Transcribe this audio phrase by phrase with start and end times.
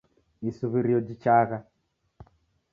[0.51, 1.61] Isuw'irio jichagha.